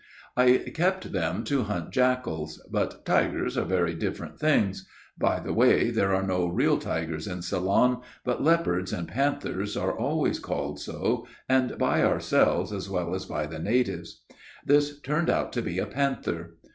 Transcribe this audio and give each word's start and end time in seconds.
I 0.35 0.57
kept 0.73 1.11
them 1.11 1.43
to 1.43 1.61
hunt 1.65 1.91
jackals; 1.91 2.59
but 2.71 3.05
tigers 3.05 3.55
are 3.55 3.65
very 3.65 3.93
different 3.93 4.39
things: 4.39 4.87
by 5.15 5.39
the 5.39 5.53
way, 5.53 5.91
there 5.91 6.15
are 6.15 6.23
no 6.25 6.47
real 6.47 6.79
tigers 6.79 7.27
in 7.27 7.43
Ceylon; 7.43 8.01
but 8.25 8.41
leopards 8.41 8.91
and 8.93 9.07
panthers 9.07 9.77
are 9.77 9.95
always 9.95 10.39
called 10.39 10.79
so, 10.79 11.27
and 11.47 11.77
by 11.77 12.01
ourselves 12.01 12.73
as 12.73 12.89
well 12.89 13.13
as 13.13 13.27
by 13.27 13.45
the 13.45 13.59
natives. 13.59 14.23
This 14.65 14.99
turned 15.01 15.29
out 15.29 15.53
to 15.53 15.61
be 15.61 15.77
a 15.77 15.85
panther. 15.85 16.57